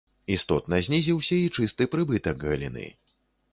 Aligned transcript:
Істотна 0.35 0.79
знізіўся 0.87 1.37
і 1.43 1.51
чысты 1.59 1.89
прыбытак 1.93 2.37
галіны. 2.49 2.85